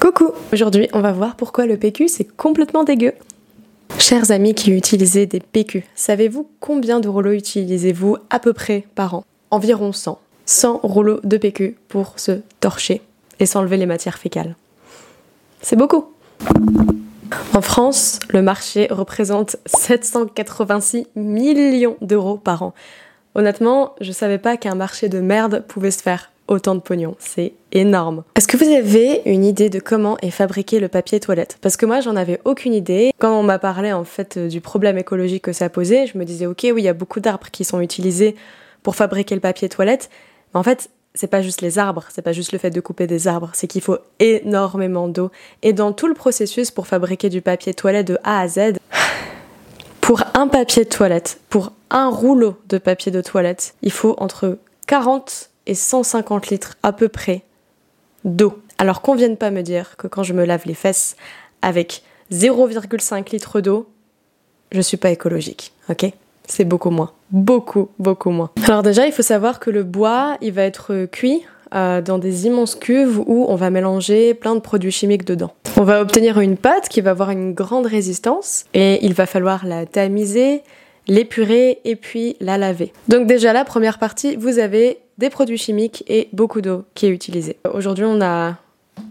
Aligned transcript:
Coucou 0.00 0.32
Aujourd'hui, 0.52 0.88
on 0.92 1.00
va 1.00 1.12
voir 1.12 1.36
pourquoi 1.36 1.66
le 1.66 1.76
PQ 1.76 2.08
c'est 2.08 2.24
complètement 2.24 2.84
dégueu. 2.84 3.12
Chers 3.98 4.30
amis 4.30 4.54
qui 4.54 4.70
utilisez 4.70 5.26
des 5.26 5.40
PQ, 5.40 5.84
savez-vous 5.94 6.48
combien 6.60 7.00
de 7.00 7.08
rouleaux 7.08 7.32
utilisez-vous 7.32 8.18
à 8.30 8.38
peu 8.38 8.52
près 8.52 8.84
par 8.94 9.14
an? 9.14 9.24
Environ 9.50 9.92
100. 9.92 10.20
100 10.44 10.80
rouleaux 10.82 11.20
de 11.24 11.36
PQ 11.36 11.76
pour 11.88 12.18
se 12.18 12.40
torcher 12.60 13.02
et 13.40 13.46
s'enlever 13.46 13.76
les 13.76 13.86
matières 13.86 14.18
fécales. 14.18 14.54
C'est 15.60 15.76
beaucoup 15.76 16.06
En 17.54 17.60
France, 17.60 18.20
le 18.28 18.42
marché 18.42 18.86
représente 18.90 19.56
786 19.66 21.06
millions 21.16 21.96
d'euros 22.00 22.36
par 22.36 22.62
an. 22.62 22.74
Honnêtement, 23.34 23.94
je 24.00 24.12
savais 24.12 24.38
pas 24.38 24.56
qu'un 24.56 24.74
marché 24.74 25.08
de 25.08 25.20
merde 25.20 25.64
pouvait 25.66 25.90
se 25.90 26.02
faire 26.02 26.30
autant 26.48 26.74
de 26.74 26.80
pognon. 26.80 27.16
C'est 27.18 27.52
énorme. 27.72 28.24
Est-ce 28.34 28.48
que 28.48 28.56
vous 28.56 28.70
avez 28.70 29.22
une 29.26 29.44
idée 29.44 29.70
de 29.70 29.80
comment 29.80 30.16
est 30.22 30.30
fabriqué 30.30 30.80
le 30.80 30.88
papier 30.88 31.20
toilette? 31.20 31.58
Parce 31.60 31.76
que 31.76 31.86
moi, 31.86 32.00
j'en 32.00 32.16
avais 32.16 32.40
aucune 32.44 32.74
idée. 32.74 33.12
Quand 33.18 33.38
on 33.38 33.42
m'a 33.42 33.58
parlé 33.58 33.92
en 33.92 34.04
fait 34.04 34.38
du 34.38 34.60
problème 34.60 34.98
écologique 34.98 35.44
que 35.44 35.52
ça 35.52 35.68
posait, 35.68 36.06
je 36.06 36.18
me 36.18 36.24
disais 36.24 36.46
ok, 36.46 36.60
oui, 36.64 36.74
il 36.76 36.84
y 36.84 36.88
a 36.88 36.94
beaucoup 36.94 37.20
d'arbres 37.20 37.50
qui 37.50 37.64
sont 37.64 37.80
utilisés 37.80 38.36
pour 38.82 38.96
fabriquer 38.96 39.34
le 39.34 39.40
papier 39.40 39.68
toilette. 39.68 40.10
Mais 40.54 40.60
en 40.60 40.62
fait, 40.62 40.90
c'est 41.16 41.26
pas 41.26 41.42
juste 41.42 41.62
les 41.62 41.78
arbres, 41.78 42.04
c'est 42.10 42.22
pas 42.22 42.32
juste 42.32 42.52
le 42.52 42.58
fait 42.58 42.70
de 42.70 42.80
couper 42.80 43.06
des 43.06 43.26
arbres, 43.26 43.50
c'est 43.54 43.66
qu'il 43.66 43.80
faut 43.80 43.98
énormément 44.20 45.08
d'eau. 45.08 45.30
Et 45.62 45.72
dans 45.72 45.92
tout 45.92 46.06
le 46.06 46.14
processus 46.14 46.70
pour 46.70 46.86
fabriquer 46.86 47.28
du 47.28 47.40
papier 47.40 47.74
toilette 47.74 48.06
de 48.06 48.18
A 48.22 48.40
à 48.40 48.48
Z, 48.48 48.74
pour 50.00 50.22
un 50.34 50.46
papier 50.46 50.84
de 50.84 50.88
toilette, 50.88 51.40
pour 51.48 51.72
un 51.90 52.08
rouleau 52.08 52.56
de 52.68 52.78
papier 52.78 53.10
de 53.10 53.22
toilette, 53.22 53.74
il 53.82 53.92
faut 53.92 54.14
entre 54.18 54.58
40 54.86 55.50
et 55.66 55.74
150 55.74 56.48
litres 56.48 56.76
à 56.82 56.92
peu 56.92 57.08
près 57.08 57.42
d'eau. 58.24 58.60
Alors 58.78 59.00
qu'on 59.00 59.14
vienne 59.14 59.36
pas 59.36 59.50
me 59.50 59.62
dire 59.62 59.96
que 59.96 60.06
quand 60.06 60.22
je 60.22 60.32
me 60.32 60.44
lave 60.44 60.62
les 60.66 60.74
fesses 60.74 61.16
avec 61.62 62.02
0,5 62.32 63.30
litres 63.32 63.60
d'eau, 63.60 63.88
je 64.72 64.80
suis 64.80 64.96
pas 64.96 65.10
écologique, 65.10 65.72
ok? 65.88 66.12
C'est 66.46 66.64
beaucoup 66.64 66.90
moins. 66.90 67.12
Beaucoup, 67.30 67.88
beaucoup 67.98 68.30
moins. 68.30 68.50
Alors 68.66 68.82
déjà, 68.82 69.06
il 69.06 69.12
faut 69.12 69.22
savoir 69.22 69.58
que 69.58 69.70
le 69.70 69.82
bois, 69.82 70.36
il 70.40 70.52
va 70.52 70.62
être 70.62 71.06
cuit 71.06 71.42
euh, 71.74 72.00
dans 72.00 72.18
des 72.18 72.46
immenses 72.46 72.76
cuves 72.76 73.18
où 73.18 73.46
on 73.48 73.56
va 73.56 73.70
mélanger 73.70 74.34
plein 74.34 74.54
de 74.54 74.60
produits 74.60 74.92
chimiques 74.92 75.24
dedans. 75.24 75.52
On 75.76 75.82
va 75.82 76.00
obtenir 76.00 76.38
une 76.38 76.56
pâte 76.56 76.88
qui 76.88 77.00
va 77.00 77.10
avoir 77.10 77.30
une 77.30 77.52
grande 77.54 77.86
résistance 77.86 78.64
et 78.74 79.04
il 79.04 79.14
va 79.14 79.26
falloir 79.26 79.66
la 79.66 79.86
tamiser, 79.86 80.62
l'épurer 81.08 81.80
et 81.84 81.96
puis 81.96 82.36
la 82.40 82.58
laver. 82.58 82.92
Donc 83.08 83.26
déjà 83.26 83.52
la 83.52 83.64
première 83.64 83.98
partie, 83.98 84.36
vous 84.36 84.60
avez 84.60 84.98
des 85.18 85.30
produits 85.30 85.58
chimiques 85.58 86.04
et 86.08 86.28
beaucoup 86.32 86.60
d'eau 86.60 86.84
qui 86.94 87.06
est 87.06 87.10
utilisée. 87.10 87.56
Aujourd'hui, 87.72 88.04
on 88.04 88.20
a 88.20 88.56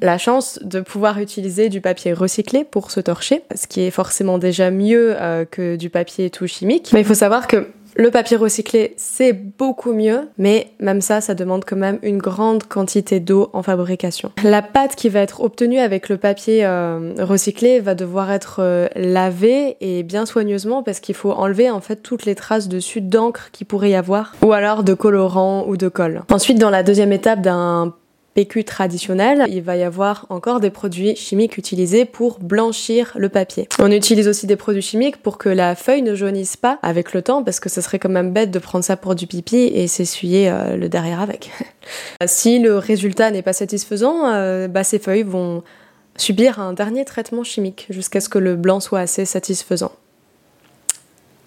la 0.01 0.17
chance 0.17 0.59
de 0.63 0.81
pouvoir 0.81 1.19
utiliser 1.19 1.69
du 1.69 1.81
papier 1.81 2.13
recyclé 2.13 2.63
pour 2.63 2.91
se 2.91 2.99
torcher, 2.99 3.43
ce 3.55 3.67
qui 3.67 3.81
est 3.81 3.91
forcément 3.91 4.37
déjà 4.37 4.71
mieux 4.71 5.15
euh, 5.19 5.45
que 5.45 5.75
du 5.75 5.89
papier 5.89 6.29
tout 6.29 6.47
chimique. 6.47 6.91
Mais 6.93 7.01
il 7.01 7.05
faut 7.05 7.13
savoir 7.13 7.47
que 7.47 7.67
le 7.95 8.11
papier 8.11 8.37
recyclé, 8.37 8.93
c'est 8.97 9.33
beaucoup 9.33 9.93
mieux, 9.93 10.27
mais 10.37 10.71
même 10.79 11.01
ça, 11.01 11.21
ça 11.21 11.33
demande 11.33 11.63
quand 11.65 11.77
même 11.77 11.97
une 12.03 12.17
grande 12.17 12.63
quantité 12.63 13.19
d'eau 13.19 13.49
en 13.53 13.63
fabrication. 13.63 14.31
La 14.43 14.61
pâte 14.61 14.95
qui 14.95 15.09
va 15.09 15.21
être 15.21 15.41
obtenue 15.41 15.79
avec 15.79 16.09
le 16.09 16.17
papier 16.17 16.65
euh, 16.65 17.13
recyclé 17.19 17.79
va 17.79 17.95
devoir 17.95 18.31
être 18.31 18.57
euh, 18.59 18.87
lavée 18.95 19.77
et 19.79 20.03
bien 20.03 20.25
soigneusement 20.25 20.83
parce 20.83 20.99
qu'il 20.99 21.15
faut 21.15 21.31
enlever 21.31 21.69
en 21.69 21.79
fait 21.79 21.97
toutes 21.97 22.25
les 22.25 22.35
traces 22.35 22.67
dessus 22.67 23.01
d'encre 23.01 23.49
qui 23.51 23.63
pourrait 23.63 23.91
y 23.91 23.95
avoir, 23.95 24.35
ou 24.41 24.51
alors 24.51 24.83
de 24.83 24.93
colorant 24.93 25.65
ou 25.67 25.77
de 25.77 25.87
colle. 25.87 26.23
Ensuite, 26.29 26.59
dans 26.59 26.69
la 26.69 26.83
deuxième 26.83 27.13
étape 27.13 27.41
d'un 27.41 27.93
PQ 28.35 28.65
traditionnel, 28.65 29.45
il 29.49 29.61
va 29.61 29.77
y 29.77 29.83
avoir 29.83 30.25
encore 30.29 30.59
des 30.59 30.69
produits 30.69 31.15
chimiques 31.15 31.57
utilisés 31.57 32.03
pour 32.03 32.39
blanchir 32.39 33.13
le 33.15 33.29
papier. 33.29 33.69
On 33.79 33.89
utilise 33.89 34.27
aussi 34.27 34.45
des 34.45 34.57
produits 34.57 34.81
chimiques 34.81 35.15
pour 35.17 35.37
que 35.37 35.47
la 35.47 35.73
feuille 35.73 36.01
ne 36.01 36.15
jaunisse 36.15 36.57
pas 36.57 36.77
avec 36.81 37.13
le 37.13 37.21
temps, 37.21 37.43
parce 37.43 37.61
que 37.61 37.69
ce 37.69 37.79
serait 37.79 37.97
quand 37.97 38.09
même 38.09 38.33
bête 38.33 38.51
de 38.51 38.59
prendre 38.59 38.83
ça 38.83 38.97
pour 38.97 39.15
du 39.15 39.25
pipi 39.25 39.71
et 39.73 39.87
s'essuyer 39.87 40.49
euh, 40.49 40.75
le 40.75 40.89
derrière 40.89 41.21
avec. 41.21 41.49
si 42.25 42.59
le 42.59 42.77
résultat 42.77 43.31
n'est 43.31 43.41
pas 43.41 43.53
satisfaisant, 43.53 44.27
euh, 44.27 44.67
bah, 44.67 44.83
ces 44.83 44.99
feuilles 44.99 45.23
vont 45.23 45.63
subir 46.17 46.59
un 46.59 46.73
dernier 46.73 47.05
traitement 47.05 47.45
chimique 47.45 47.87
jusqu'à 47.89 48.19
ce 48.19 48.27
que 48.27 48.37
le 48.37 48.57
blanc 48.57 48.81
soit 48.81 48.99
assez 48.99 49.23
satisfaisant. 49.23 49.93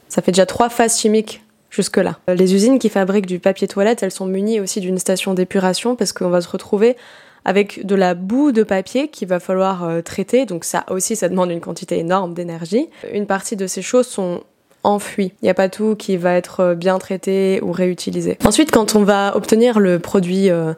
Ça 0.08 0.22
fait 0.22 0.32
déjà 0.32 0.46
trois 0.46 0.70
phases 0.70 0.98
chimiques 0.98 1.42
jusque-là. 1.78 2.18
Les 2.26 2.56
usines 2.56 2.80
qui 2.80 2.88
fabriquent 2.88 3.26
du 3.26 3.38
papier 3.38 3.68
toilette, 3.68 4.02
elles 4.02 4.10
sont 4.10 4.26
munies 4.26 4.58
aussi 4.58 4.80
d'une 4.80 4.98
station 4.98 5.32
d'épuration 5.32 5.94
parce 5.94 6.12
qu'on 6.12 6.28
va 6.28 6.40
se 6.40 6.48
retrouver 6.48 6.96
avec 7.44 7.86
de 7.86 7.94
la 7.94 8.14
boue 8.14 8.50
de 8.50 8.64
papier 8.64 9.06
qu'il 9.06 9.28
va 9.28 9.38
falloir 9.38 9.84
euh, 9.84 10.02
traiter. 10.02 10.44
Donc 10.44 10.64
ça 10.64 10.84
aussi, 10.90 11.14
ça 11.14 11.28
demande 11.28 11.52
une 11.52 11.60
quantité 11.60 11.98
énorme 11.98 12.34
d'énergie. 12.34 12.88
Une 13.12 13.26
partie 13.26 13.54
de 13.54 13.68
ces 13.68 13.80
choses 13.80 14.08
sont 14.08 14.42
enfouies. 14.82 15.32
Il 15.40 15.44
n'y 15.44 15.50
a 15.50 15.54
pas 15.54 15.68
tout 15.68 15.94
qui 15.94 16.16
va 16.16 16.34
être 16.34 16.60
euh, 16.60 16.74
bien 16.74 16.98
traité 16.98 17.60
ou 17.62 17.70
réutilisé. 17.70 18.38
Ensuite, 18.44 18.72
quand 18.72 18.96
on 18.96 19.04
va 19.04 19.36
obtenir 19.36 19.78
le 19.78 20.00
produit 20.00 20.50
euh, 20.50 20.74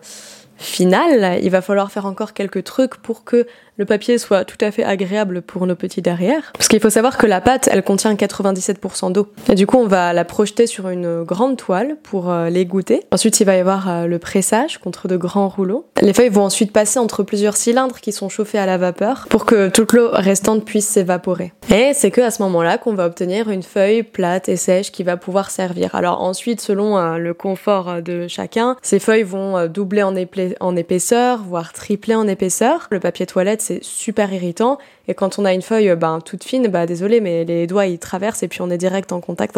final, 0.58 1.40
il 1.42 1.50
va 1.50 1.62
falloir 1.62 1.90
faire 1.90 2.04
encore 2.04 2.34
quelques 2.34 2.62
trucs 2.62 2.96
pour 2.96 3.24
que 3.24 3.46
le 3.80 3.86
papier 3.86 4.18
soit 4.18 4.44
tout 4.44 4.58
à 4.60 4.70
fait 4.70 4.84
agréable 4.84 5.41
pour 5.41 5.66
nos 5.66 5.74
petits 5.74 6.02
derrière. 6.02 6.52
Parce 6.52 6.68
qu'il 6.68 6.80
faut 6.80 6.91
savoir 6.91 7.16
que 7.16 7.24
la 7.24 7.41
pâte, 7.41 7.66
elle 7.72 7.82
contient 7.82 8.12
97% 8.12 9.10
d'eau. 9.10 9.28
Et 9.48 9.54
du 9.54 9.66
coup, 9.66 9.78
on 9.78 9.86
va 9.86 10.12
la 10.12 10.26
projeter 10.26 10.66
sur 10.66 10.91
une 10.91 11.22
grande 11.22 11.56
toile 11.56 11.96
pour 12.02 12.30
euh, 12.30 12.50
les 12.50 12.66
goûter. 12.66 13.04
Ensuite, 13.10 13.41
il 13.41 13.44
va 13.44 13.56
y 13.56 13.58
avoir 13.58 13.88
euh, 13.88 14.06
le 14.06 14.18
pressage 14.18 14.76
contre 14.76 15.08
de 15.08 15.16
grands 15.16 15.48
rouleaux. 15.48 15.86
Les 16.02 16.12
feuilles 16.12 16.28
vont 16.28 16.44
ensuite 16.44 16.74
passer 16.74 16.98
entre 16.98 17.22
plusieurs 17.22 17.56
cylindres 17.56 18.00
qui 18.00 18.12
sont 18.12 18.28
chauffés 18.28 18.58
à 18.58 18.66
la 18.66 18.76
vapeur 18.76 19.26
pour 19.30 19.46
que 19.46 19.70
toute 19.70 19.94
l'eau 19.94 20.10
restante 20.12 20.66
puisse 20.66 20.86
s'évaporer. 20.86 21.54
Et 21.74 21.92
c'est 21.94 22.10
que 22.10 22.20
à 22.20 22.30
ce 22.30 22.42
moment-là 22.42 22.76
qu'on 22.76 22.92
va 22.92 23.06
obtenir 23.06 23.48
une 23.48 23.62
feuille 23.62 24.02
plate 24.02 24.50
et 24.50 24.56
sèche 24.56 24.92
qui 24.92 25.04
va 25.04 25.16
pouvoir 25.16 25.50
servir. 25.50 25.94
Alors 25.94 26.20
ensuite, 26.20 26.60
selon 26.60 26.98
euh, 26.98 27.16
le 27.16 27.32
confort 27.32 28.02
de 28.02 28.28
chacun, 28.28 28.76
ces 28.82 28.98
feuilles 28.98 29.22
vont 29.22 29.68
doubler 29.68 30.02
en, 30.02 30.14
en 30.60 30.76
épaisseur, 30.76 31.42
voire 31.48 31.72
tripler 31.72 32.14
en 32.14 32.28
épaisseur. 32.28 32.86
Le 32.91 33.00
papier 33.00 33.24
toilette, 33.24 33.69
c'est 33.70 33.84
super 33.84 34.32
irritant. 34.32 34.78
Et 35.06 35.14
quand 35.14 35.38
on 35.38 35.44
a 35.44 35.53
une 35.53 35.62
feuille 35.62 35.94
ben, 35.94 36.20
toute 36.20 36.42
fine, 36.42 36.66
bah 36.66 36.86
désolé, 36.86 37.20
mais 37.20 37.44
les 37.44 37.69
doigts 37.69 37.86
ils 37.86 37.98
traversent 38.00 38.42
et 38.42 38.48
puis 38.48 38.62
on 38.62 38.70
est 38.70 38.78
direct 38.78 39.12
en 39.12 39.20
contact 39.20 39.56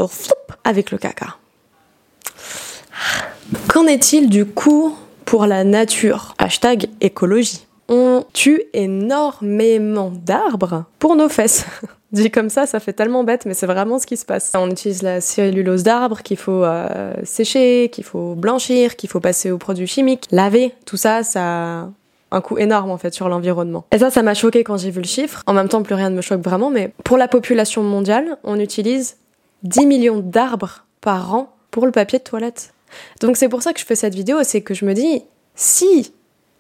avec 0.65 0.91
le 0.91 0.99
caca. 0.99 1.37
Qu'en 3.69 3.87
est-il 3.87 4.29
du 4.29 4.45
coup 4.45 4.95
pour 5.25 5.47
la 5.47 5.65
nature? 5.65 6.35
Hashtag 6.39 6.89
écologie. 7.01 7.67
On 7.89 8.25
tue 8.35 8.63
énormément 8.75 10.13
d'arbres 10.15 10.85
pour 10.99 11.17
nos 11.17 11.29
fesses. 11.31 11.65
Dit 12.13 12.31
comme 12.31 12.51
ça, 12.51 12.67
ça 12.67 12.79
fait 12.79 12.93
tellement 12.93 13.25
bête, 13.25 13.47
mais 13.47 13.55
c'est 13.55 13.67
vraiment 13.67 13.99
ce 13.99 14.07
qui 14.07 14.19
se 14.19 14.27
passe. 14.27 14.53
On 14.55 14.71
utilise 14.71 15.03
la 15.03 15.23
cellulose 15.23 15.83
d'arbre 15.83 16.23
qu'il 16.23 16.37
faut 16.37 16.63
euh, 16.65 17.15
sécher, 17.25 17.89
qu'il 17.91 18.05
faut 18.05 18.35
blanchir, 18.35 18.97
qu'il 18.97 19.09
faut 19.09 19.21
passer 19.21 19.51
aux 19.51 19.57
produits 19.57 19.87
chimiques, 19.87 20.27
laver. 20.31 20.75
Tout 20.85 20.99
ça, 20.99 21.23
ça 21.23 21.89
un 22.33 22.41
coût 22.41 22.59
énorme 22.59 22.91
en 22.91 22.99
fait 22.99 23.15
sur 23.15 23.29
l'environnement. 23.29 23.85
Et 23.93 23.99
ça, 23.99 24.11
ça 24.11 24.23
m'a 24.23 24.35
choqué 24.35 24.65
quand 24.65 24.77
j'ai 24.77 24.91
vu 24.91 25.01
le 25.01 25.07
chiffre. 25.07 25.43
En 25.47 25.53
même 25.53 25.69
temps, 25.69 25.83
plus 25.83 25.95
rien 25.95 26.11
ne 26.11 26.17
me 26.17 26.23
choque 26.23 26.43
vraiment, 26.43 26.71
mais 26.71 26.93
pour 27.05 27.19
la 27.19 27.29
population 27.29 27.83
mondiale, 27.83 28.39
on 28.43 28.59
utilise 28.59 29.17
10 29.63 29.87
millions 29.87 30.19
d'arbres 30.19 30.85
par 31.01 31.35
an 31.35 31.55
pour 31.71 31.87
le 31.87 31.93
papier 31.93 32.19
de 32.19 32.25
toilette. 32.25 32.75
Donc 33.21 33.37
c'est 33.37 33.49
pour 33.49 33.63
ça 33.63 33.73
que 33.73 33.81
je 33.81 33.85
fais 33.85 33.95
cette 33.95 34.15
vidéo, 34.15 34.39
c'est 34.43 34.61
que 34.61 34.75
je 34.75 34.85
me 34.85 34.95
dis, 34.95 35.23
si, 35.55 36.13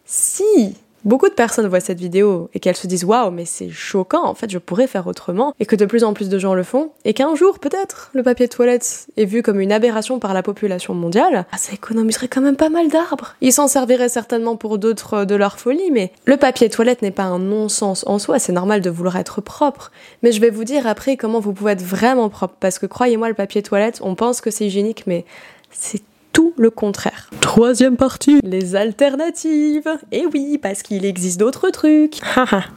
si 0.04 0.76
beaucoup 1.04 1.28
de 1.28 1.34
personnes 1.34 1.66
voient 1.66 1.80
cette 1.80 2.00
vidéo 2.00 2.50
et 2.54 2.60
qu'elles 2.60 2.76
se 2.76 2.86
disent 2.86 3.04
waouh 3.04 3.30
mais 3.30 3.44
c'est 3.44 3.70
choquant 3.70 4.24
en 4.24 4.34
fait 4.34 4.50
je 4.50 4.58
pourrais 4.58 4.86
faire 4.86 5.06
autrement. 5.06 5.54
Et 5.60 5.66
que 5.66 5.76
de 5.76 5.84
plus 5.84 6.04
en 6.04 6.14
plus 6.14 6.28
de 6.28 6.38
gens 6.38 6.54
le 6.54 6.62
font. 6.62 6.90
Et 7.04 7.14
qu'un 7.14 7.34
jour 7.34 7.58
peut-être 7.58 8.10
le 8.14 8.22
papier 8.22 8.48
toilette 8.48 9.06
est 9.16 9.24
vu 9.24 9.42
comme 9.42 9.60
une 9.60 9.72
aberration 9.72 10.18
par 10.18 10.34
la 10.34 10.42
population 10.42 10.94
mondiale. 10.94 11.46
Ah, 11.52 11.58
ça 11.58 11.72
économiserait 11.72 12.28
quand 12.28 12.40
même 12.40 12.56
pas 12.56 12.68
mal 12.68 12.88
d'arbres. 12.88 13.34
Ils 13.40 13.52
s'en 13.52 13.68
serviraient 13.68 14.08
certainement 14.08 14.56
pour 14.56 14.78
d'autres 14.78 15.24
de 15.24 15.34
leur 15.34 15.58
folie 15.58 15.90
mais 15.90 16.12
le 16.24 16.36
papier 16.36 16.68
toilette 16.68 17.02
n'est 17.02 17.10
pas 17.10 17.24
un 17.24 17.38
non-sens 17.38 18.04
en 18.06 18.18
soi. 18.18 18.38
C'est 18.38 18.52
normal 18.52 18.80
de 18.80 18.90
vouloir 18.90 19.16
être 19.16 19.40
propre. 19.40 19.90
Mais 20.22 20.32
je 20.32 20.40
vais 20.40 20.50
vous 20.50 20.64
dire 20.64 20.86
après 20.86 21.16
comment 21.16 21.40
vous 21.40 21.52
pouvez 21.52 21.72
être 21.72 21.82
vraiment 21.82 22.28
propre. 22.28 22.54
Parce 22.60 22.78
que 22.78 22.86
croyez-moi 22.86 23.28
le 23.28 23.34
papier 23.34 23.62
toilette 23.62 24.00
on 24.02 24.14
pense 24.14 24.40
que 24.40 24.50
c'est 24.50 24.66
hygiénique 24.66 25.04
mais 25.06 25.24
c'est 25.70 26.02
tout 26.32 26.54
le 26.56 26.70
contraire. 26.70 27.30
Troisième 27.40 27.96
partie. 27.96 28.40
Les 28.42 28.76
alternatives. 28.76 29.88
Et 30.10 30.22
eh 30.22 30.26
oui, 30.32 30.58
parce 30.58 30.82
qu'il 30.82 31.04
existe 31.04 31.38
d'autres 31.38 31.70
trucs. 31.70 32.20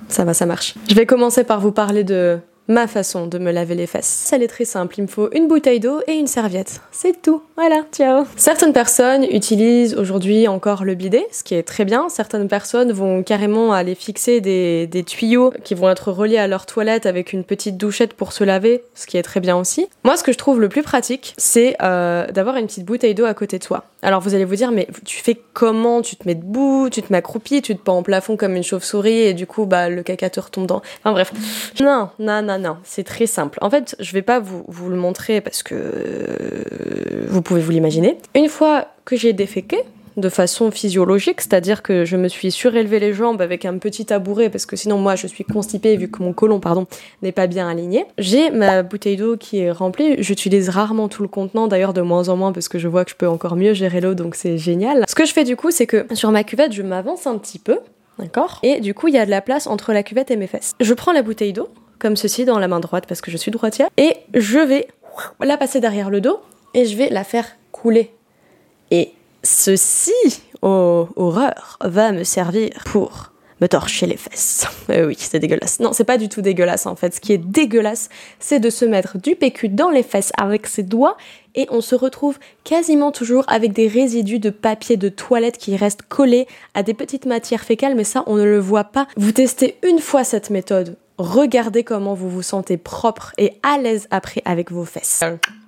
ça 0.10 0.26
va, 0.26 0.34
ça 0.34 0.46
marche. 0.46 0.76
Je 0.88 0.96
vais 0.96 1.06
commencer 1.06 1.44
par 1.44 1.60
vous 1.60 1.72
parler 1.72 2.04
de 2.04 2.40
ma 2.68 2.88
façon 2.88 3.28
de 3.28 3.38
me 3.38 3.52
laver 3.52 3.76
les 3.76 3.88
fesses. 3.88 4.30
Elle 4.34 4.44
est 4.44 4.48
très 4.48 4.66
simple, 4.66 4.96
il 4.98 5.04
me 5.04 5.08
faut 5.08 5.30
une 5.34 5.48
bouteille 5.48 5.80
d'eau 5.80 6.02
et 6.08 6.14
une 6.14 6.28
serviette. 6.28 6.82
C'est 6.92 7.22
tout. 7.22 7.42
Voilà, 7.56 7.84
ciao. 7.92 8.26
Certaines 8.36 8.74
personnes 8.74 9.24
utilisent 9.24 9.96
aujourd'hui 9.96 10.48
encore 10.48 10.84
le 10.84 10.96
bidet, 10.96 11.26
ce 11.32 11.44
qui 11.44 11.56
est 11.56 11.64
très 11.64 11.86
bien. 11.86 12.10
Certaines 12.10 12.48
personnes 12.48 12.92
vont 12.92 13.24
carrément 13.24 13.74
aller 13.74 13.96
fixer 13.96 14.42
des, 14.42 15.04
tuyaux 15.06 15.54
qui 15.64 15.76
vont 15.76 15.90
être 15.90 16.12
reliés 16.12 16.38
à 16.38 16.48
leur 16.48 16.66
toilette 16.66 17.06
avec 17.06 17.34
une 17.34 17.44
petite 17.44 17.78
douchette 17.78 18.14
pour 18.14 18.34
se 18.34 18.44
laver, 18.44 18.84
ce 18.96 19.06
qui 19.06 19.18
est 19.18 19.24
très 19.24 19.40
bien 19.40 19.56
aussi. 19.56 19.88
Moi, 20.04 20.18
ce 20.18 20.24
que 20.24 20.32
je 20.32 20.38
trouve 20.38 20.60
le 20.60 20.70
plus 20.70 20.84
pratique, 20.84 21.34
c'est 21.38 21.76
euh, 21.82 22.28
d'avoir 22.32 22.58
une 22.58 22.66
petite 22.66 22.86
bouteille 22.86 23.14
d'eau 23.14 23.26
à 23.26 23.34
côté 23.34 23.60
de 23.60 23.64
soi. 23.64 23.86
Alors 24.06 24.22
vous 24.22 24.36
allez 24.36 24.46
vous 24.46 24.56
dire, 24.56 24.72
mais 24.72 24.88
tu 25.04 25.22
fais 25.22 25.36
comment? 25.54 26.04
Tu 26.04 26.16
te 26.16 26.28
mets 26.28 26.36
debout, 26.36 26.90
tu 26.92 27.02
te 27.02 27.12
mets 27.12 27.18
accroupi, 27.18 27.64
tu 27.64 27.76
te 27.76 27.82
pends 27.82 27.98
en 27.98 28.04
plafond 28.04 28.38
comme 28.38 28.56
une 28.56 28.64
chauve-souris 28.64 29.22
et 29.22 29.34
du 29.34 29.48
coup, 29.48 29.66
bah, 29.66 29.90
le 29.90 30.04
caca 30.04 30.30
te 30.30 30.40
retombe 30.40 30.68
dans... 30.68 30.84
Enfin 31.04 31.12
bref. 31.12 31.32
Non, 31.82 32.10
non, 32.20 32.44
non, 32.44 32.55
non, 32.58 32.78
c'est 32.84 33.04
très 33.04 33.28
simple. 33.28 33.58
En 33.62 33.70
fait, 33.70 33.96
je 34.00 34.12
vais 34.14 34.22
pas 34.22 34.40
vous, 34.40 34.64
vous 34.68 34.90
le 34.90 34.96
montrer 34.96 35.42
parce 35.42 35.64
que 35.64 35.76
euh, 35.76 37.26
vous 37.28 37.42
pouvez 37.42 37.62
vous 37.62 37.72
l'imaginer. 37.72 38.18
Une 38.36 38.50
fois 38.50 38.88
que 39.06 39.16
j'ai 39.16 39.34
déféqué, 39.34 39.78
de 40.18 40.30
façon 40.30 40.72
physiologique, 40.72 41.42
c'est-à-dire 41.42 41.84
que 41.84 42.06
je 42.06 42.16
me 42.16 42.28
suis 42.28 42.52
surélevé 42.52 43.00
les 43.00 43.14
jambes 43.14 43.42
avec 43.42 43.66
un 43.66 43.78
petit 43.78 44.06
tabouret 44.06 44.50
parce 44.50 44.66
que 44.66 44.76
sinon 44.76 44.98
moi 44.98 45.16
je 45.16 45.28
suis 45.28 45.44
constipée 45.44 45.98
vu 45.98 46.10
que 46.10 46.24
mon 46.24 46.34
côlon 46.34 46.60
pardon 46.60 46.88
n'est 47.22 47.32
pas 47.32 47.48
bien 47.48 47.68
aligné. 47.68 48.06
J'ai 48.18 48.50
ma 48.50 48.84
bouteille 48.84 49.18
d'eau 49.18 49.38
qui 49.38 49.60
est 49.60 49.72
remplie, 49.72 50.16
j'utilise 50.20 50.70
rarement 50.70 51.10
tout 51.10 51.22
le 51.22 51.28
contenant 51.28 51.68
d'ailleurs 51.68 51.94
de 51.94 52.02
moins 52.02 52.30
en 52.30 52.38
moins 52.38 52.52
parce 52.52 52.70
que 52.70 52.80
je 52.80 52.88
vois 52.88 53.04
que 53.04 53.12
je 53.12 53.16
peux 53.16 53.28
encore 53.28 53.56
mieux 53.56 53.74
gérer 53.74 54.02
l'eau 54.02 54.14
donc 54.14 54.36
c'est 54.36 54.58
génial. 54.58 55.04
Ce 55.08 55.16
que 55.16 55.26
je 55.26 55.34
fais 55.34 55.44
du 55.44 55.56
coup 55.56 55.72
c'est 55.72 55.88
que 55.88 56.06
sur 56.14 56.32
ma 56.32 56.44
cuvette 56.44 56.72
je 56.72 56.82
m'avance 56.82 57.28
un 57.28 57.38
petit 57.38 57.60
peu, 57.60 57.80
d'accord? 58.18 58.60
Et 58.64 58.80
du 58.80 58.94
coup 58.94 59.08
il 59.10 59.16
y 59.16 59.20
a 59.20 59.26
de 59.26 59.32
la 59.32 59.42
place 59.42 59.68
entre 59.68 59.92
la 59.92 60.04
cuvette 60.04 60.32
et 60.32 60.38
mes 60.38 60.48
fesses. 60.48 60.76
Je 60.80 60.94
prends 60.94 61.12
la 61.12 61.24
bouteille 61.24 61.54
d'eau 61.54 61.68
comme 62.00 62.16
ceci 62.16 62.46
dans 62.46 62.60
la 62.60 62.68
main 62.68 62.80
droite 62.80 63.06
parce 63.08 63.22
que 63.22 63.32
je 63.32 63.38
suis 63.38 63.52
droitière 63.52 63.90
et 63.98 64.16
je 64.34 64.60
vais 64.60 64.88
la 65.42 65.58
passer 65.58 65.80
derrière 65.80 66.10
le 66.10 66.22
dos 66.22 66.40
et 66.74 66.86
je 66.86 66.96
vais 66.98 67.10
la 67.10 67.24
faire 67.24 67.48
couler. 67.72 68.12
Et 68.92 69.12
ceci, 69.44 70.12
oh 70.62 71.08
horreur, 71.16 71.78
va 71.82 72.12
me 72.12 72.24
servir 72.24 72.70
pour 72.86 73.32
me 73.62 73.68
torcher 73.68 74.06
les 74.06 74.18
fesses. 74.18 74.68
Euh, 74.92 75.08
oui, 75.08 75.16
c'est 75.18 75.40
dégueulasse. 75.40 75.80
Non, 75.80 75.94
c'est 75.94 76.04
pas 76.04 76.20
du 76.20 76.30
tout 76.30 76.42
dégueulasse 76.44 76.86
en 76.86 76.96
fait. 76.96 77.16
Ce 77.16 77.20
qui 77.20 77.34
est 77.34 77.40
dégueulasse, 77.40 78.10
c'est 78.40 78.60
de 78.60 78.70
se 78.70 78.86
mettre 78.86 79.18
du 79.18 79.36
PQ 79.36 79.70
dans 79.70 79.90
les 79.90 80.04
fesses 80.04 80.32
avec 80.38 80.68
ses 80.68 80.84
doigts 80.84 81.18
et 81.56 81.66
on 81.72 81.82
se 81.82 81.96
retrouve 81.96 82.38
quasiment 82.64 83.12
toujours 83.12 83.46
avec 83.48 83.74
des 83.74 83.88
résidus 83.88 84.38
de 84.38 84.52
papier 84.52 84.96
de 84.96 85.10
toilette 85.10 85.58
qui 85.58 85.76
restent 85.76 86.04
collés 86.04 86.46
à 86.76 86.84
des 86.84 86.94
petites 86.94 87.26
matières 87.26 87.64
fécales, 87.64 87.96
mais 87.96 88.04
ça, 88.04 88.24
on 88.28 88.36
ne 88.36 88.44
le 88.44 88.60
voit 88.60 88.84
pas. 88.84 89.08
Vous 89.18 89.32
testez 89.32 89.78
une 89.82 89.98
fois 89.98 90.24
cette 90.24 90.52
méthode, 90.52 90.98
regardez 91.18 91.84
comment 91.84 92.14
vous 92.14 92.30
vous 92.30 92.42
sentez 92.42 92.78
propre 92.78 93.34
et 93.38 93.54
à 93.64 93.78
l'aise 93.78 94.08
après 94.12 94.42
avec 94.46 94.72
vos 94.72 94.86
fesses. 94.86 95.24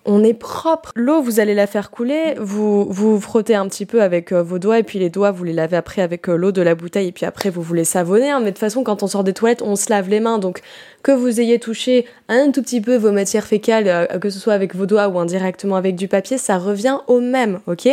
On 0.09 0.23
est 0.23 0.33
propre. 0.33 0.93
L'eau, 0.95 1.21
vous 1.21 1.41
allez 1.41 1.53
la 1.53 1.67
faire 1.67 1.91
couler, 1.91 2.35
vous 2.39 2.85
vous 2.85 3.19
frottez 3.19 3.55
un 3.55 3.67
petit 3.67 3.85
peu 3.85 4.01
avec 4.01 4.31
euh, 4.31 4.41
vos 4.41 4.57
doigts 4.57 4.79
et 4.79 4.83
puis 4.83 4.99
les 4.99 5.09
doigts, 5.09 5.31
vous 5.31 5.43
les 5.43 5.51
lavez 5.51 5.75
après 5.75 6.01
avec 6.01 6.29
euh, 6.29 6.37
l'eau 6.37 6.53
de 6.53 6.61
la 6.61 6.75
bouteille 6.75 7.09
et 7.09 7.11
puis 7.11 7.25
après 7.25 7.49
vous 7.49 7.73
les 7.73 7.83
savonnez. 7.83 8.29
Hein. 8.29 8.39
Mais 8.39 8.45
de 8.45 8.51
toute 8.51 8.59
façon, 8.59 8.83
quand 8.83 9.03
on 9.03 9.07
sort 9.07 9.25
des 9.25 9.33
toilettes, 9.33 9.61
on 9.61 9.75
se 9.75 9.89
lave 9.89 10.07
les 10.07 10.21
mains. 10.21 10.37
Donc 10.37 10.61
que 11.03 11.11
vous 11.11 11.41
ayez 11.41 11.59
touché 11.59 12.05
un 12.29 12.51
tout 12.51 12.61
petit 12.61 12.79
peu 12.79 12.95
vos 12.95 13.11
matières 13.11 13.45
fécales, 13.45 13.87
euh, 13.87 14.05
que 14.19 14.29
ce 14.29 14.39
soit 14.39 14.53
avec 14.53 14.75
vos 14.75 14.85
doigts 14.85 15.09
ou 15.09 15.19
indirectement 15.19 15.75
avec 15.75 15.95
du 15.95 16.07
papier, 16.07 16.37
ça 16.37 16.57
revient 16.57 16.99
au 17.07 17.19
même, 17.19 17.59
ok? 17.67 17.89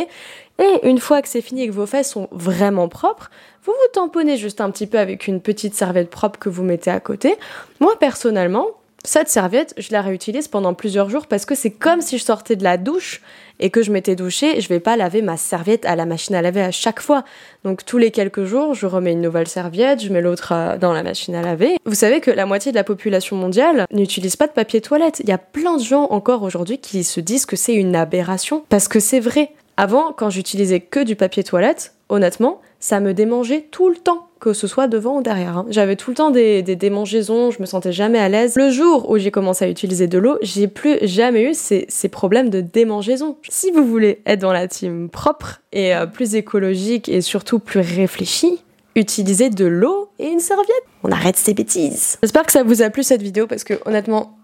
Et 0.58 0.88
une 0.88 0.98
fois 0.98 1.22
que 1.22 1.28
c'est 1.28 1.40
fini 1.40 1.62
et 1.62 1.68
que 1.68 1.72
vos 1.72 1.86
fesses 1.86 2.10
sont 2.10 2.28
vraiment 2.30 2.88
propres, 2.88 3.30
vous 3.64 3.72
vous 3.72 3.92
tamponnez 3.92 4.36
juste 4.36 4.60
un 4.60 4.70
petit 4.70 4.86
peu 4.86 4.98
avec 4.98 5.26
une 5.26 5.40
petite 5.40 5.74
serviette 5.74 6.10
propre 6.10 6.38
que 6.38 6.48
vous 6.48 6.62
mettez 6.62 6.90
à 6.90 7.00
côté. 7.00 7.36
Moi 7.80 7.98
personnellement, 7.98 8.68
cette 9.06 9.28
serviette, 9.28 9.74
je 9.76 9.92
la 9.92 10.00
réutilise 10.00 10.48
pendant 10.48 10.72
plusieurs 10.72 11.10
jours 11.10 11.26
parce 11.26 11.44
que 11.44 11.54
c'est 11.54 11.70
comme 11.70 12.00
si 12.00 12.16
je 12.16 12.24
sortais 12.24 12.56
de 12.56 12.64
la 12.64 12.78
douche 12.78 13.20
et 13.60 13.68
que 13.68 13.82
je 13.82 13.92
m'étais 13.92 14.16
douchée. 14.16 14.62
Je 14.62 14.68
vais 14.68 14.80
pas 14.80 14.96
laver 14.96 15.20
ma 15.20 15.36
serviette 15.36 15.84
à 15.84 15.94
la 15.94 16.06
machine 16.06 16.34
à 16.34 16.40
laver 16.40 16.62
à 16.62 16.70
chaque 16.70 17.00
fois. 17.00 17.22
Donc 17.64 17.84
tous 17.84 17.98
les 17.98 18.10
quelques 18.10 18.44
jours, 18.44 18.72
je 18.72 18.86
remets 18.86 19.12
une 19.12 19.20
nouvelle 19.20 19.46
serviette, 19.46 20.02
je 20.02 20.10
mets 20.10 20.22
l'autre 20.22 20.52
euh, 20.52 20.78
dans 20.78 20.94
la 20.94 21.02
machine 21.02 21.34
à 21.34 21.42
laver. 21.42 21.76
Vous 21.84 21.94
savez 21.94 22.20
que 22.20 22.30
la 22.30 22.46
moitié 22.46 22.72
de 22.72 22.76
la 22.76 22.84
population 22.84 23.36
mondiale 23.36 23.84
n'utilise 23.92 24.36
pas 24.36 24.46
de 24.46 24.52
papier 24.52 24.80
toilette. 24.80 25.20
Il 25.20 25.28
y 25.28 25.32
a 25.32 25.38
plein 25.38 25.76
de 25.76 25.82
gens 25.82 26.04
encore 26.04 26.42
aujourd'hui 26.42 26.78
qui 26.78 27.04
se 27.04 27.20
disent 27.20 27.44
que 27.44 27.56
c'est 27.56 27.74
une 27.74 27.94
aberration 27.94 28.64
parce 28.70 28.88
que 28.88 29.00
c'est 29.00 29.20
vrai. 29.20 29.52
Avant, 29.76 30.12
quand 30.12 30.30
j'utilisais 30.30 30.80
que 30.80 31.02
du 31.02 31.16
papier 31.16 31.42
toilette, 31.42 31.94
honnêtement, 32.08 32.60
ça 32.78 33.00
me 33.00 33.14
démangeait 33.14 33.66
tout 33.70 33.88
le 33.88 33.96
temps, 33.96 34.28
que 34.38 34.52
ce 34.52 34.66
soit 34.66 34.86
devant 34.86 35.18
ou 35.18 35.22
derrière. 35.22 35.58
Hein. 35.58 35.66
J'avais 35.70 35.96
tout 35.96 36.10
le 36.10 36.16
temps 36.16 36.30
des, 36.30 36.62
démangeaisons, 36.62 37.50
je 37.50 37.60
me 37.60 37.66
sentais 37.66 37.92
jamais 37.92 38.18
à 38.18 38.28
l'aise. 38.28 38.56
Le 38.56 38.70
jour 38.70 39.10
où 39.10 39.18
j'ai 39.18 39.30
commencé 39.30 39.64
à 39.64 39.68
utiliser 39.68 40.06
de 40.06 40.18
l'eau, 40.18 40.38
j'ai 40.42 40.68
plus 40.68 40.98
jamais 41.02 41.50
eu 41.50 41.54
ces, 41.54 42.08
problèmes 42.08 42.50
de 42.50 42.60
démangeaison. 42.60 43.36
Si 43.48 43.70
vous 43.70 43.84
voulez 43.84 44.20
être 44.26 44.40
dans 44.40 44.52
la 44.52 44.68
team 44.68 45.08
propre 45.08 45.62
et 45.72 45.94
euh, 45.94 46.06
plus 46.06 46.34
écologique 46.34 47.08
et 47.08 47.20
surtout 47.20 47.58
plus 47.58 47.80
réfléchie, 47.80 48.62
utilisez 48.94 49.50
de 49.50 49.64
l'eau 49.64 50.10
et 50.18 50.28
une 50.28 50.40
serviette. 50.40 50.84
On 51.02 51.10
arrête 51.10 51.36
ces 51.36 51.54
bêtises. 51.54 52.18
J'espère 52.22 52.44
que 52.44 52.52
ça 52.52 52.62
vous 52.62 52.82
a 52.82 52.90
plu 52.90 53.02
cette 53.02 53.22
vidéo 53.22 53.46
parce 53.46 53.64
que 53.64 53.74
honnêtement, 53.86 54.36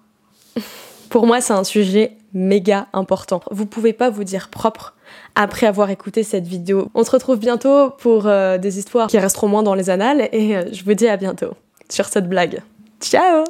pour 1.11 1.27
moi 1.27 1.41
c'est 1.41 1.53
un 1.53 1.65
sujet 1.65 2.17
méga 2.33 2.89
important. 2.93 3.43
Vous 3.51 3.67
pouvez 3.67 3.93
pas 3.93 4.11
vous 4.11 4.25
dire 4.25 4.49
propre 4.49 4.95
après 5.35 5.67
avoir 5.67 5.91
écouté 5.91 6.23
cette 6.23 6.47
vidéo. 6.47 6.89
On 6.95 7.05
se 7.05 7.11
retrouve 7.11 7.39
bientôt 7.39 7.91
pour 7.99 8.27
euh, 8.27 8.59
des 8.59 8.79
histoires 8.79 9.09
qui 9.09 9.19
resteront 9.19 9.49
moins 9.49 9.63
dans 9.63 9.75
les 9.75 9.91
annales 9.91 10.29
et 10.33 10.57
euh, 10.57 10.65
je 10.73 10.85
vous 10.85 10.95
dis 10.95 11.09
à 11.09 11.17
bientôt 11.17 11.55
sur 11.89 12.07
cette 12.07 12.29
blague. 12.29 12.63
Ciao 13.01 13.39